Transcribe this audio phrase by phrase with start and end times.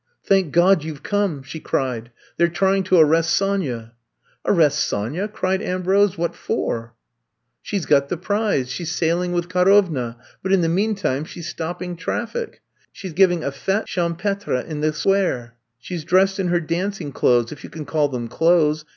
[0.23, 2.09] Thank God you We cornel'^ she cried.
[2.37, 3.93] They 're trying to arrest Sonya.
[4.47, 6.15] '^Arrest Sonya 1^' cried Ambrose.
[6.15, 6.93] *^What forr*
[7.61, 11.41] She 's got the prize— she 's sailing with Karovna, but in the meantime she
[11.43, 12.55] 's stop ping traflSc.
[12.91, 15.53] She 's giving a fete champetre in the Square.
[15.77, 18.85] She 's dressed in her danc ing clothes— if you can call them clothes.